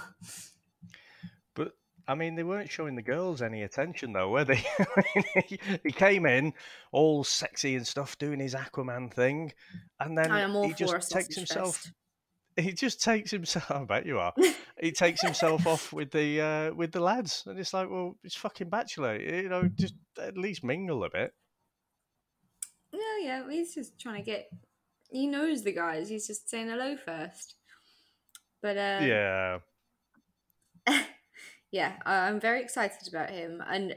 [1.54, 1.72] But
[2.06, 4.64] I mean, they weren't showing the girls any attention though, were they?
[5.46, 6.54] He, he came in
[6.92, 9.52] all sexy and stuff, doing his Aquaman thing,
[10.00, 11.76] and then I am all he just takes himself.
[11.76, 11.92] fest.
[12.56, 13.70] He just takes himself.
[13.70, 14.32] I bet you are.
[14.80, 18.34] He takes himself off with the uh, with the lads, and it's like, well, it's
[18.34, 19.16] fucking bachelor.
[19.16, 21.32] You know, just at least mingle a bit.
[22.92, 24.48] No, yeah, he's just trying to get.
[25.08, 26.08] He knows the guys.
[26.08, 27.54] He's just saying hello first.
[28.60, 29.58] But uh, Yeah,
[31.70, 33.62] yeah, I'm very excited about him.
[33.66, 33.92] And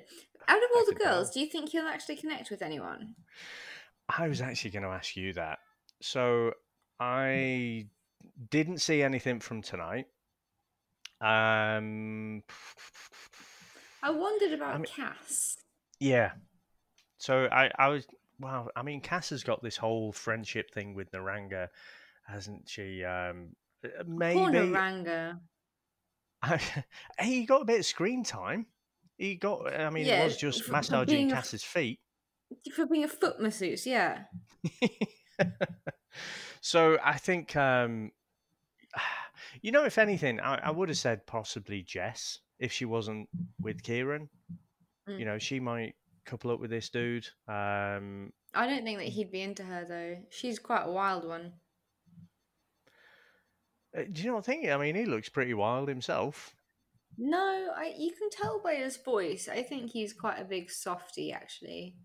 [0.48, 3.16] out of all I the girls, do you think he'll actually connect with anyone?
[4.08, 5.60] I was actually going to ask you that.
[6.02, 6.52] So
[7.00, 7.88] I
[8.50, 10.06] didn't see anything from tonight.
[11.22, 12.44] Um,
[14.04, 15.58] I wondered about mean- Cass.
[16.00, 16.32] yeah.
[17.18, 18.06] So I, I was
[18.40, 18.70] wow.
[18.76, 21.70] I mean, Cass has got this whole friendship thing with Niranga,
[22.28, 23.04] hasn't she?
[23.04, 23.56] Um,
[24.06, 25.40] maybe Poor Niranga.
[27.20, 28.68] he got a bit of screen time.
[29.18, 29.74] He got.
[29.74, 32.00] I mean, Yeah, it was just massaging a- Cass's feet.
[32.76, 34.26] For being a foot masseuse, yeah.
[36.66, 38.12] so I think, um,
[39.62, 43.30] you know, if anything, I, I would have said possibly Jess if she wasn't
[43.62, 44.30] with Kieran.
[45.08, 45.20] Mm.
[45.20, 45.94] You know, she might
[46.26, 47.28] couple up with this dude.
[47.48, 50.18] Um, I don't think that he'd be into her though.
[50.32, 51.54] She's quite a wild one.
[53.96, 54.68] uh, do you know what I think?
[54.68, 56.56] I mean, he looks pretty wild himself.
[57.16, 59.48] No, I you can tell by his voice.
[59.48, 61.96] I think he's quite a big softy actually.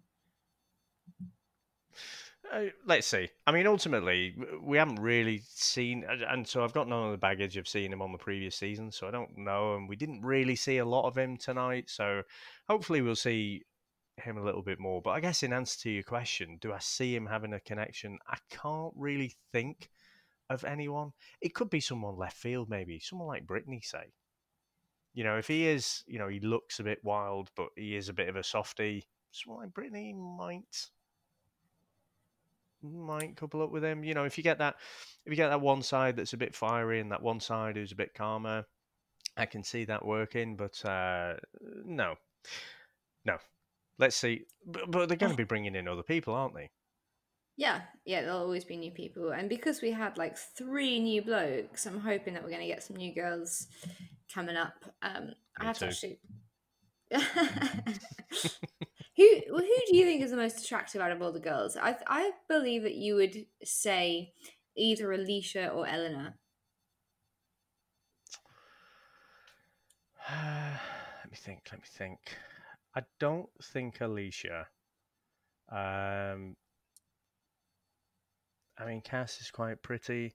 [2.52, 3.28] Uh, let's see.
[3.46, 7.56] I mean, ultimately, we haven't really seen, and- so I've got none of the baggage
[7.56, 9.76] of seeing him on the previous season, so I don't know.
[9.76, 12.22] And we didn't really see a lot of him tonight, so
[12.68, 13.62] hopefully we'll see
[14.16, 15.00] him a little bit more.
[15.00, 18.18] But I guess in answer to your question, do I see him having a connection?
[18.26, 19.88] I can't really think
[20.48, 21.12] of anyone.
[21.40, 24.12] It could be someone left field, maybe someone like Brittany, say.
[25.14, 28.08] You know, if he is, you know, he looks a bit wild, but he is
[28.08, 29.06] a bit of a softy.
[29.30, 30.90] Someone like Brittany might
[32.82, 34.04] might couple up with him.
[34.04, 34.76] You know, if you get that,
[35.26, 37.92] if you get that one side that's a bit fiery and that one side who's
[37.92, 38.64] a bit calmer,
[39.36, 40.56] I can see that working.
[40.56, 41.34] But uh,
[41.84, 42.14] no,
[43.24, 43.38] no.
[43.98, 44.46] Let's see.
[44.66, 46.70] But, but they're going to be bringing in other people, aren't they?
[47.56, 49.30] Yeah, yeah, there'll always be new people.
[49.32, 52.82] And because we had like three new blokes, I'm hoping that we're going to get
[52.82, 53.66] some new girls
[54.32, 54.82] coming up.
[55.02, 55.86] Um, I Me have to too.
[55.86, 56.18] actually.
[59.20, 61.76] who who do you think is the most attractive out of all the girls?
[61.76, 64.32] I I believe that you would say
[64.76, 66.34] either Alicia or Eleanor.
[70.30, 71.68] let me think.
[71.70, 72.18] Let me think.
[72.96, 74.66] I don't think Alicia.
[75.70, 76.56] Um,
[78.78, 80.32] I mean, Cass is quite pretty.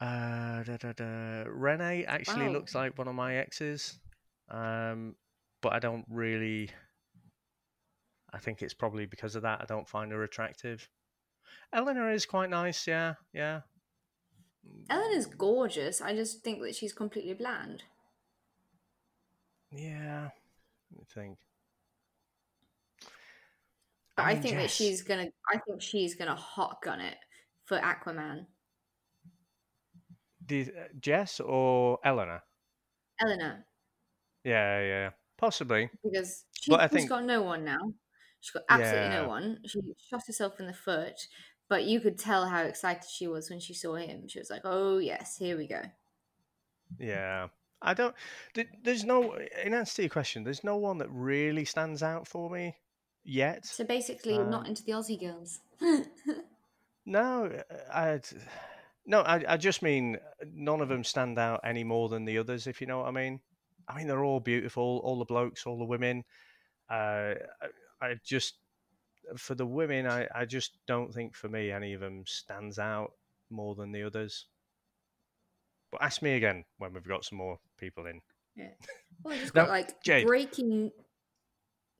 [0.00, 1.44] Uh, da, da, da.
[1.48, 2.52] Renee actually Wow.
[2.52, 3.98] looks like one of my exes,
[4.48, 5.16] um,
[5.60, 6.70] but I don't really.
[8.34, 10.88] I think it's probably because of that I don't find her attractive.
[11.72, 13.60] Eleanor is quite nice, yeah, yeah.
[14.90, 16.00] Eleanor's gorgeous.
[16.00, 17.84] I just think that she's completely bland.
[19.70, 20.30] Yeah,
[20.90, 21.38] let me think.
[24.16, 25.28] I mean, think that she's gonna.
[25.52, 27.16] I think she's gonna hot gun it
[27.64, 28.46] for Aquaman.
[30.46, 32.42] Did, uh, Jess or Eleanor?
[33.20, 33.64] Eleanor,
[34.44, 35.88] Yeah, yeah, possibly.
[36.02, 37.78] because she, I she's think- got no one now.
[38.44, 39.22] She's got absolutely Yeah.
[39.22, 39.60] no one.
[39.64, 39.80] She
[40.10, 41.28] shot herself in the foot,
[41.66, 44.28] but you could tell how excited she was when she saw him.
[44.28, 45.80] She was like, "Oh yes, here we go."
[46.98, 47.48] Yeah,
[47.80, 48.14] I don't.
[48.82, 49.34] There's no.
[49.64, 52.76] In answer to your question, there's no one that really stands out for me
[53.24, 53.64] yet.
[53.64, 55.60] So basically, you're not Um, into the Aussie girls.
[57.06, 57.50] No,
[57.92, 58.20] I.
[59.06, 60.18] No, I, I just mean
[60.52, 63.10] none of them stand out any more than the others, if you know what I
[63.10, 63.40] mean.
[63.86, 66.24] I mean, they're all beautiful, all the blokes, all the women.
[66.88, 67.34] Uh,
[68.00, 68.54] I, just,
[69.36, 73.12] for the women, I, I just don't think for me any of them stands out
[73.50, 74.46] more than the others.
[75.90, 78.20] But ask me again when we've got some more people in.
[78.56, 78.68] Yeah.
[79.22, 80.26] Well, I just Now, got like Jade.
[80.26, 80.90] breaking.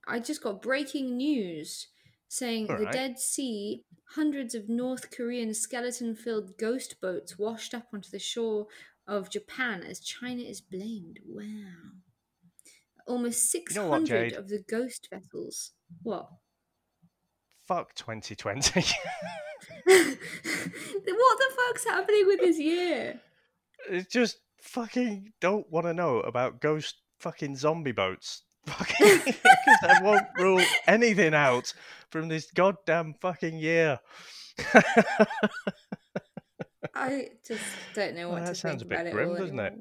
[0.07, 1.89] I just got breaking news
[2.29, 2.93] saying the Alright.
[2.93, 8.67] Dead Sea, hundreds of North Korean skeleton filled ghost boats washed up onto the shore
[9.07, 11.21] of Japan as China is blamed.
[11.27, 11.45] Wow.
[13.07, 15.73] Almost know 600 what, of the ghost vessels.
[16.03, 16.29] What?
[17.67, 18.81] Fuck 2020.
[19.85, 20.19] what
[21.05, 23.21] the fuck's happening with this year?
[23.89, 28.43] it's just fucking don't want to know about ghost fucking zombie boats.
[28.67, 31.75] Fucking, because that won't rule anything out
[32.09, 34.01] from this goddamn fucking year.
[36.95, 37.63] I just
[37.95, 39.75] don't know what Well, what That sounds a bit grim, doesn't it?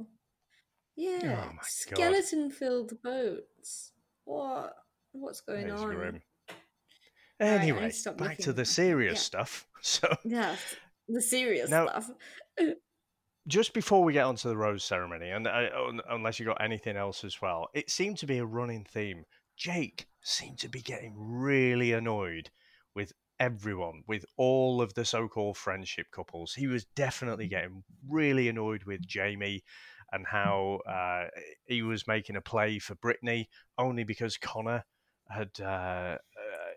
[0.96, 1.64] Yeah, Oh my God.
[1.66, 3.92] skeleton-filled boats.
[4.26, 4.74] What?
[5.12, 5.94] What's going on?
[5.96, 6.22] grim.
[7.40, 9.20] Anyway, stop back to the serious Yeah.
[9.20, 9.68] stuff.
[9.86, 10.56] So, Yeah,
[11.10, 12.10] the serious Now- stuff.
[13.48, 16.96] just before we get onto the rose ceremony, and uh, un- unless you got anything
[16.96, 19.26] else as well, it seemed to be a running theme.
[19.58, 22.50] Jake seemed to be getting really annoyed
[22.96, 26.54] with everyone, with all of the so-called friendship couples.
[26.54, 29.66] He was definitely getting really annoyed with Jamie
[30.14, 31.28] and how uh,
[31.66, 34.86] he was making a play for Brittany only because Connor
[35.30, 36.18] had uh, uh,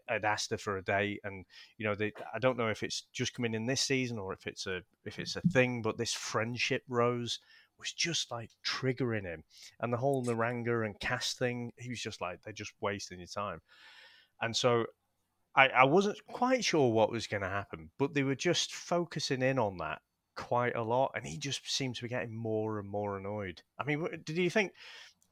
[0.09, 1.45] had asked her for a date, and
[1.77, 4.47] you know, they, I don't know if it's just coming in this season or if
[4.47, 7.39] it's a if it's a thing, but this friendship rose
[7.79, 9.45] was just like triggering him,
[9.81, 13.29] and the whole Niranga and Cass thing, he was just like they're just wasting your
[13.29, 13.61] time,
[14.41, 14.87] and so.
[15.59, 19.41] I, I wasn't quite sure what was going to happen, but they were just focusing
[19.41, 20.03] in on that
[20.37, 23.63] quite a lot, and he just seems to be getting more and more annoyed.
[23.79, 24.73] I mean, did you think?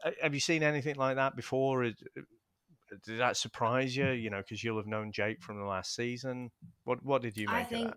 [0.05, 1.85] uh, Have you seen anything like that before?
[1.85, 4.11] Did that surprise you?
[4.11, 6.51] You know, because you'll have known Jake from the last season.
[6.85, 7.97] What What did you make I of that?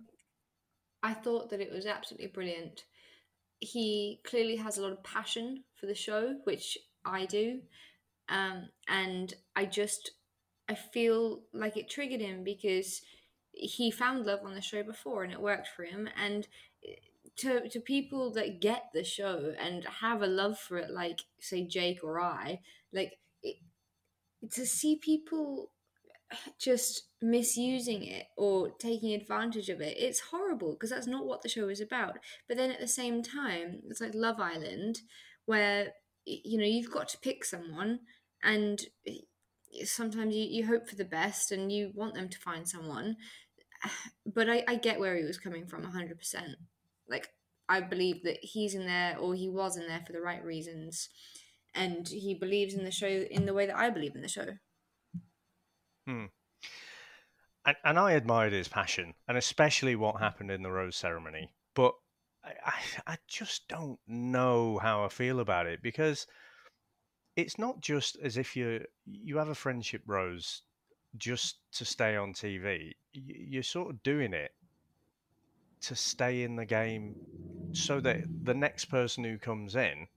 [1.03, 2.85] I thought that it was absolutely brilliant.
[3.59, 7.61] He clearly has a lot of passion for the show, which I do,
[8.29, 10.11] um, and I just
[10.69, 13.01] I feel like it triggered him because
[13.53, 16.09] he found love on the show before and it worked for him.
[16.21, 16.47] And
[17.37, 21.65] to to people that get the show and have a love for it, like say
[21.65, 22.59] Jake or I,
[22.91, 23.57] like it,
[24.51, 25.71] to see people
[26.59, 31.49] just misusing it or taking advantage of it it's horrible because that's not what the
[31.49, 32.17] show is about.
[32.47, 35.01] But then at the same time it's like love island
[35.45, 35.93] where
[36.25, 37.99] you know you've got to pick someone
[38.43, 38.81] and
[39.85, 43.17] sometimes you, you hope for the best and you want them to find someone.
[44.25, 46.55] But I, I get where he was coming from 100%
[47.09, 47.29] like
[47.69, 51.09] i believe that he's in there or he was in there for the right reasons
[51.75, 54.47] and he believes in the show in the way that i believe in the show
[56.05, 56.25] hmm.
[57.65, 61.53] and, and I admired his passion, and especially what happened in the rose ceremony.
[61.75, 61.93] But
[62.65, 62.73] I,
[63.05, 66.27] I just don't know how I feel about it because
[67.35, 70.63] it's not just as if you you have a friendship rose
[71.17, 72.93] just to stay on TV.
[73.13, 74.51] You're sort of doing it
[75.81, 77.15] to stay in the game,
[77.71, 80.07] so that the next person who comes in,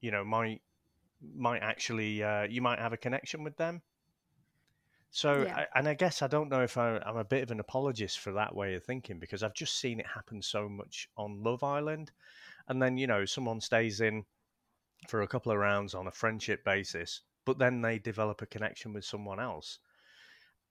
[0.00, 0.60] you know, might
[1.36, 3.82] might actually uh, you might have a connection with them.
[5.10, 5.56] So, Yeah.
[5.56, 8.20] I, and I guess I don't know if I, I'm a bit of an apologist
[8.20, 11.64] for that way of thinking because I've just seen it happen so much on Love
[11.64, 12.12] Island.
[12.68, 14.24] And then, you know, someone stays in
[15.08, 18.92] for a couple of rounds on a friendship basis, but then they develop a connection
[18.92, 19.80] with someone else.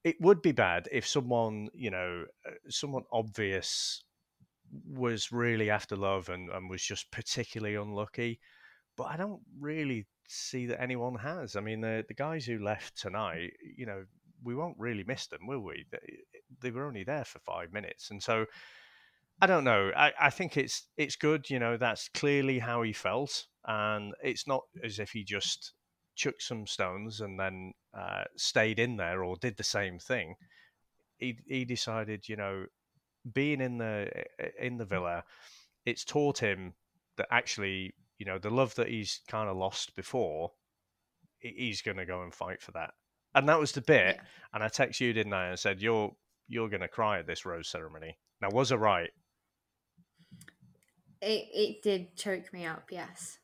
[0.06, 4.06] It would be bad if someone, you know, uh, someone obvious
[4.88, 8.39] was really after love and, and was just particularly unlucky.
[8.97, 11.55] But I don't really see that anyone has.
[11.55, 14.03] I mean, the the guys who left tonight, you know,
[14.43, 15.86] we won't really miss them, will we?
[16.62, 18.45] They, were only there for five minutes, and so
[19.41, 19.91] I don't know.
[19.95, 21.49] I, I think it's it's good.
[21.49, 25.73] You know, that's clearly how he felt, and it's not as if he just
[26.15, 30.36] chucked some stones and then uh, stayed in there or did the same thing.
[31.17, 32.65] He he decided, you know,
[33.34, 34.10] being in the
[34.60, 35.23] in the villa,
[35.86, 36.73] it's taught him
[37.17, 40.51] that actually, you know, the love that he's kind of lost before,
[41.39, 42.91] he's going to go and fight for that.
[43.36, 44.15] And that was the bit.
[44.15, 44.21] Yeah.
[44.53, 45.49] And I texted you, didn't I?
[45.49, 46.12] And said, "You're
[46.47, 49.10] you're going to cry at this rose ceremony." Now, was I right?
[51.21, 53.39] It it did choke me up, yes.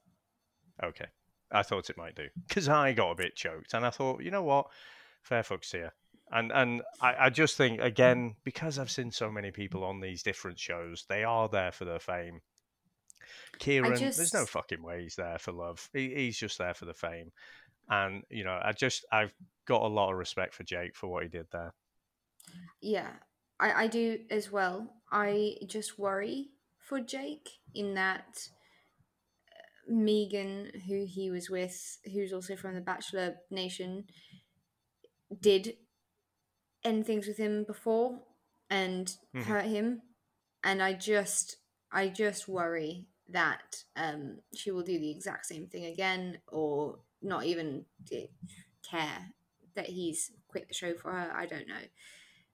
[0.83, 1.07] Okay,
[1.51, 4.31] I thought it might do because I got a bit choked, and I thought, you
[4.31, 4.67] know what,
[5.23, 5.93] fair fucks here.
[6.31, 10.23] And and I, I just think again because I've seen so many people on these
[10.23, 12.41] different shows, they are there for their fame.
[13.59, 15.87] Kieran, there's no fucking way he's there for love.
[15.93, 17.31] He, he's just there for the fame.
[17.89, 19.33] And you know, I just I've
[19.65, 21.73] got a lot of respect for Jake for what he did there.
[22.81, 23.11] Yeah,
[23.59, 24.93] I, I do as well.
[25.11, 28.47] I just worry for Jake in that
[29.51, 34.05] uh, Megan, who he was with, who's also from the Bachelor Nation,
[35.39, 35.75] did
[36.85, 38.19] end things with him before
[38.69, 39.43] and Mhm.
[39.43, 40.01] hurt him,
[40.63, 41.57] and I just,
[41.91, 47.45] I just worry that um, she will do the exact same thing again, or not
[47.45, 48.27] even eh,
[48.87, 49.33] care
[49.75, 51.33] that he's quit the show for her.
[51.35, 51.85] I don't know.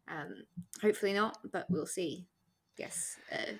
[0.08, 0.45] Um,
[0.82, 2.26] hopefully not, but we'll see.
[2.78, 3.53] Yes, uh,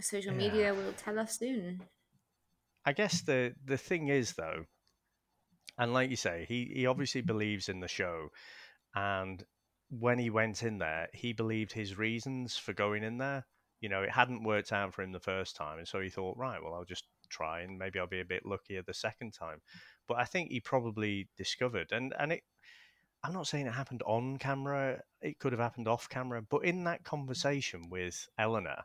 [0.00, 0.38] social Yeah.
[0.38, 1.82] media will tell us soon.
[2.84, 4.64] I guess the the thing is though,
[5.78, 8.28] and like you say, he he obviously believes in the show,
[8.94, 9.44] and
[9.90, 13.46] when he went in there, he believed his reasons for going in there.
[13.80, 16.36] You know, it hadn't worked out for him the first time, and so he thought,
[16.36, 19.62] right, well, I'll just try, and maybe I'll be a bit luckier the second time.
[20.06, 22.42] But I think he probably discovered, and and it.
[23.22, 25.02] I'm not saying it happened on camera.
[25.20, 28.82] It could have happened off camera, but in that conversation with Eleanor,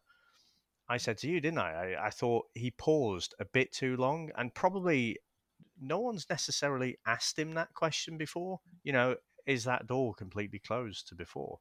[0.90, 1.96] I said to you, didn't I?
[1.96, 2.08] I?
[2.08, 5.18] I thought he paused a bit too long, and probably
[5.80, 8.60] no one's necessarily asked him that question before.
[8.84, 9.16] You know,
[9.46, 11.60] is that door completely closed to before?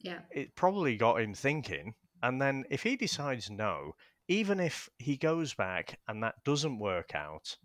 [0.00, 0.20] Yeah.
[0.30, 1.94] It probably got him thinking.
[2.22, 3.92] And then if he decides no,
[4.28, 7.56] even if he goes back and that doesn't work out,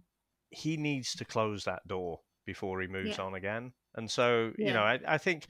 [0.50, 3.24] he needs to close that door before he moves Yeah.
[3.24, 3.74] on again.
[3.96, 5.48] And so, you know, I, I think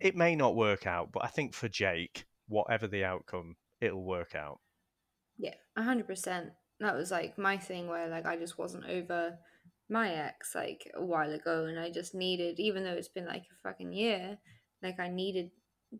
[0.00, 4.34] it may not work out, but I think for Jake, whatever the outcome, it'll work
[4.34, 4.60] out.
[5.38, 6.50] Yeah, a hundred percent.
[6.80, 9.38] That was like my thing where like I just wasn't over
[9.88, 13.44] my ex like a while ago, and I just needed, even though it's been like
[13.52, 14.38] a fucking year,
[14.82, 15.50] like I needed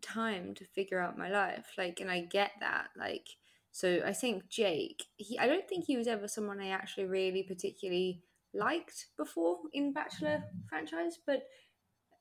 [0.01, 1.67] time to figure out my life.
[1.77, 2.87] Like, and I get that.
[2.97, 3.27] Like,
[3.71, 7.43] so I think Jake, he, I don't think he was ever someone I actually really
[7.43, 8.21] particularly
[8.53, 11.43] liked before in Bachelor franchise, but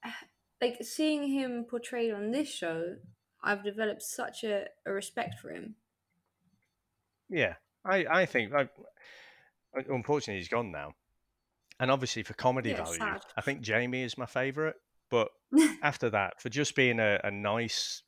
[0.61, 2.97] like seeing him portrayed on this show,
[3.43, 5.77] I've developed such a, a respect for him.
[7.29, 7.55] Yeah,
[7.85, 8.69] I, I think, I,
[9.89, 10.95] unfortunately, he's gone now.
[11.79, 13.21] And obviously, for comedy Yeah, value, sad.
[13.37, 14.77] I think Jamie is my favourite.
[15.11, 15.29] But
[15.83, 18.03] after that, for just being a, a nice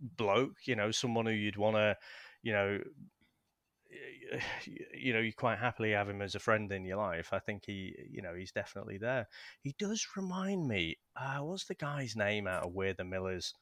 [0.00, 1.96] bloke, you know, someone who you'd want to,
[2.42, 2.80] you know,
[4.94, 7.32] you know, you quite happily have him as a friend in your life.
[7.32, 9.28] I think he, you know, he's definitely there.
[9.60, 10.96] He does remind me.
[11.16, 13.54] Uh, what's the guy's name out of We're the Millers?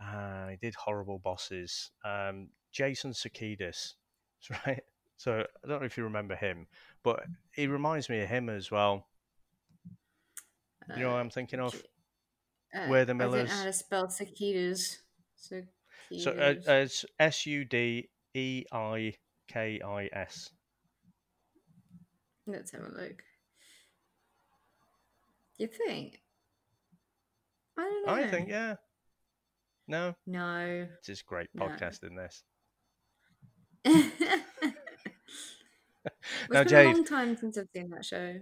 [0.00, 1.90] Uh, he did horrible bosses.
[2.04, 3.94] Um, Jason Sudeikis,
[4.66, 4.82] right?
[5.22, 6.66] So I don't know if you remember him,
[7.04, 7.22] but
[7.54, 9.06] he reminds me of him as well.
[10.96, 11.80] You know what Uh, I'm thinking of?
[12.74, 14.98] Uh, Where the I Millers- how to spell cicadas.
[15.36, 15.62] So,
[16.18, 19.14] So uh, uh, it's S U D E I
[19.46, 20.50] K I S.
[22.48, 23.22] let's have a look.
[25.58, 26.20] You think?
[27.78, 28.12] I don't know.
[28.12, 28.74] I think, yeah.
[29.86, 30.88] No, No.
[30.98, 31.66] it's just great No.
[31.68, 32.16] podcasting.
[32.16, 32.42] This
[36.50, 38.36] it's now, been a long time since I've seen that show.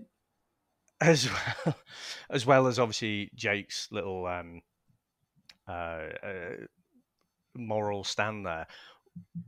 [1.01, 1.77] as well,
[2.31, 4.61] as well as obviously Jake's little um,
[5.69, 6.57] uh, uh,
[7.57, 8.67] moral stand there.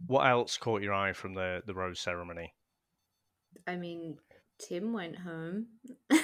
[0.07, 2.55] What else caught your eye from the the rose ceremony?
[3.67, 4.17] I mean,
[4.59, 5.67] Tim went home.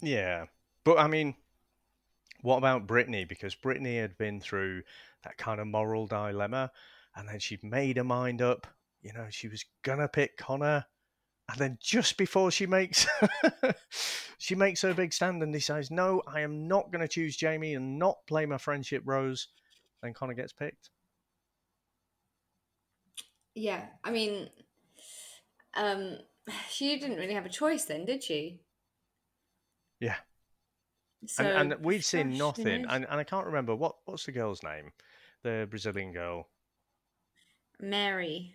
[0.00, 0.46] Yeah,
[0.84, 1.34] but I mean,
[2.40, 3.24] what about Brittany?
[3.24, 4.82] Because Brittany had been through
[5.24, 6.70] that kind of moral dilemma,
[7.16, 8.66] and then she'd made her mind up.
[9.02, 10.86] You know, she was gonna pick Connor,
[11.48, 13.06] and then just before she makes
[14.38, 17.98] she makes her big stand and decides, no, I am not gonna choose Jamie and
[17.98, 19.48] not play my friendship rose.
[20.02, 20.90] Then Connor gets picked.
[23.54, 24.48] yeah, I mean,
[25.74, 26.18] um,
[26.70, 28.60] she didn't really have a choice then, did she?
[30.00, 30.16] Yeah.
[31.26, 34.32] So, and, and we'd seen gosh, nothing, and, and I can't remember what what's the
[34.32, 34.92] girl's name,
[35.42, 36.48] the Brazilian girl.
[37.80, 38.54] Mary.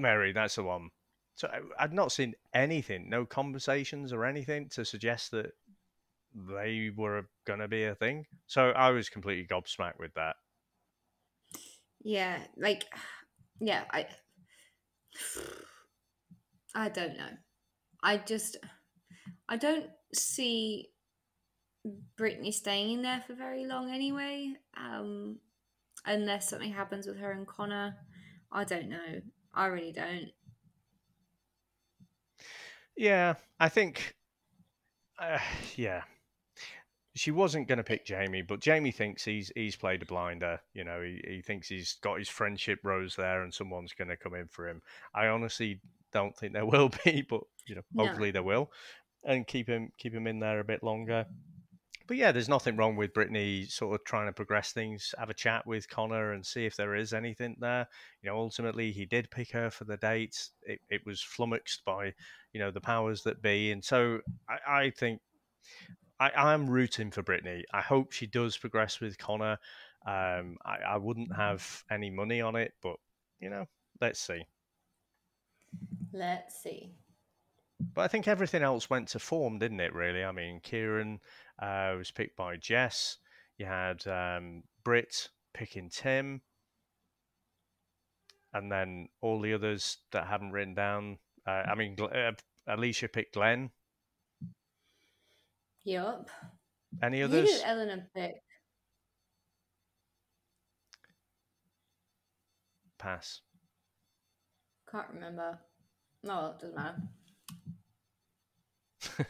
[0.00, 0.90] Mary, that's the one.
[1.34, 1.48] So
[1.78, 5.52] I'd not seen anything, no conversations or anything to suggest that
[6.34, 8.26] they were going to be a thing.
[8.46, 10.36] So I was completely gobsmacked with that.
[12.02, 12.84] Yeah, like,
[13.60, 14.06] yeah, I,
[16.74, 17.30] I don't know.
[18.02, 18.56] I just,
[19.48, 20.90] I don't see
[22.16, 24.52] Brittany staying in there for very long anyway.
[24.76, 25.38] Um,
[26.06, 27.96] unless something happens with her and Connor.
[28.52, 29.20] I don't know.
[29.54, 30.32] I really don't.
[32.96, 34.14] Yeah, I think,
[35.18, 35.38] uh,
[35.76, 36.02] yeah,
[37.14, 40.60] she wasn't going to pick Jamie, but Jamie thinks he's he's played a blinder.
[40.74, 44.16] You know, he, he thinks he's got his friendship rose there, and someone's going to
[44.16, 44.82] come in for him.
[45.14, 45.80] I honestly
[46.12, 48.04] don't think there will be, but you know, No.
[48.06, 48.70] hopefully there will,
[49.24, 51.26] and keep him keep him in there a bit longer.
[52.10, 55.34] But yeah, there's nothing wrong with Brittany sort of trying to progress things, have a
[55.34, 57.86] chat with Connor, and see if there is anything there.
[58.20, 60.48] You know, ultimately he did pick her for the date.
[60.64, 62.12] It, it was flummoxed by
[62.52, 65.20] you know the powers that be, and so I, I think
[66.18, 67.64] I, I'm rooting for Brittany.
[67.72, 69.56] I hope she does progress with Connor.
[70.04, 72.96] Um, I, I wouldn't have any money on it, but
[73.38, 73.66] you know,
[74.00, 74.42] let's see.
[76.12, 76.90] Let's see.
[77.94, 79.94] But I think everything else went to form, didn't it?
[79.94, 80.22] Really.
[80.24, 81.20] I mean, Kieran
[81.60, 83.18] uh, was picked by Jess.
[83.58, 86.42] You had um, Britt picking Tim,
[88.52, 91.18] and then all the others that I haven't written down.
[91.46, 92.32] Uh, I mean, uh,
[92.66, 93.70] Alicia picked Glenn.
[95.84, 96.28] Yup.
[97.02, 97.50] Any Who others?
[97.50, 98.34] did Eleanor pick?
[102.98, 103.40] Pass.
[104.90, 105.58] Can't remember.
[106.22, 107.02] No, it doesn't matter.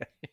[0.00, 0.30] Okay.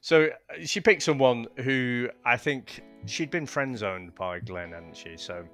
[0.00, 4.96] So uh, she picked someone who I think she'd been friend zoned by Glenn, hadn't
[4.96, 5.16] she?
[5.16, 5.44] So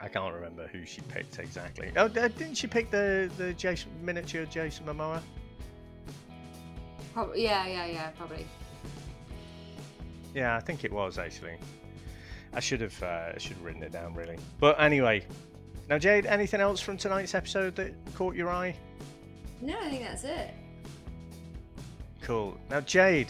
[0.00, 1.90] I can't remember who she picked exactly.
[1.96, 5.20] Oh, didn't she pick the the Jason miniature Jason Momoa?
[7.14, 8.46] Prob- yeah, yeah, yeah, probably.
[10.34, 11.56] Yeah, I think it was actually.
[12.52, 14.38] I should have uh, I should have written it down really.
[14.60, 15.24] But anyway,
[15.88, 18.76] now Jade, anything else from tonight's episode that caught your eye?
[19.60, 20.54] No, I think that's it.
[22.28, 22.58] Cool.
[22.68, 23.28] Now Jade,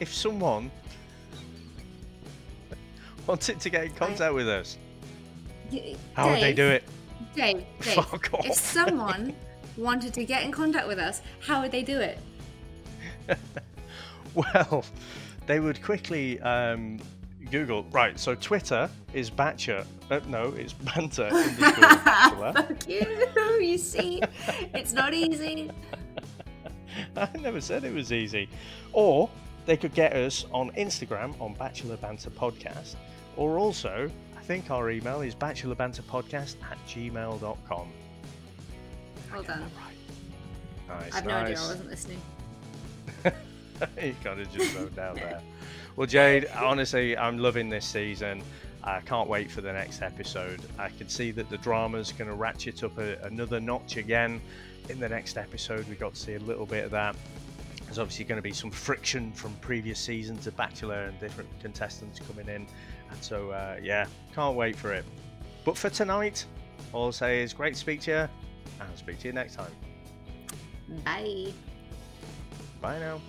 [0.00, 0.72] if someone
[3.28, 4.76] wanted to get in contact with us,
[6.14, 6.82] how would they do it?
[7.36, 8.44] Dave, Dave, Fuck off.
[8.44, 9.36] if someone
[9.76, 12.18] wanted to get in contact with us, how would they do it?
[14.34, 14.82] Well,
[15.46, 16.98] they would quickly um,
[17.50, 17.84] Google.
[17.92, 19.84] Right, so Twitter is Batcher.
[20.10, 21.28] Uh, no, it's Banter.
[21.30, 23.28] Fuck you.
[23.60, 24.22] You see,
[24.72, 25.70] it's not easy.
[27.16, 28.48] I never said it was easy.
[28.92, 29.28] Or
[29.66, 32.96] they could get us on Instagram on Bachelor Banter Podcast.
[33.36, 37.88] Or also, I think our email is bachelorbanterpodcast at gmail.com.
[39.32, 39.70] Well done.
[40.88, 41.56] Nice, I've no idea.
[41.56, 42.20] I wasn't listening.
[43.24, 45.40] you kind of just wrote down there.
[45.94, 48.42] Well, Jade, honestly, I'm loving this season.
[48.82, 50.60] I can't wait for the next episode.
[50.78, 54.40] I can see that the drama's going to ratchet up a, another notch again.
[54.88, 57.16] In the next episode, we got to see a little bit of that.
[57.84, 62.18] There's obviously going to be some friction from previous seasons of Bachelor and different contestants
[62.20, 62.66] coming in.
[63.10, 65.04] And so, uh, yeah, can't wait for it.
[65.64, 66.44] But for tonight,
[66.92, 68.30] all I'll say is great to speak to you, and
[68.80, 69.72] I'll speak to you next time.
[71.04, 71.52] Bye.
[72.80, 73.20] Bye now.